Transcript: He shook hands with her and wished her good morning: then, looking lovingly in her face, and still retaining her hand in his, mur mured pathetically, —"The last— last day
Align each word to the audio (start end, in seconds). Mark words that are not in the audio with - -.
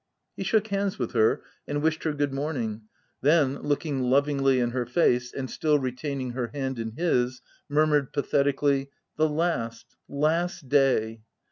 He 0.35 0.43
shook 0.43 0.65
hands 0.69 0.97
with 0.97 1.11
her 1.11 1.43
and 1.67 1.83
wished 1.83 2.05
her 2.05 2.11
good 2.13 2.33
morning: 2.33 2.85
then, 3.21 3.59
looking 3.59 4.01
lovingly 4.01 4.59
in 4.59 4.71
her 4.71 4.87
face, 4.87 5.31
and 5.31 5.47
still 5.47 5.77
retaining 5.77 6.31
her 6.31 6.47
hand 6.55 6.79
in 6.79 6.93
his, 6.97 7.43
mur 7.69 7.85
mured 7.85 8.11
pathetically, 8.11 8.89
—"The 9.19 9.29
last— 9.29 9.95
last 10.09 10.67
day 10.67 11.21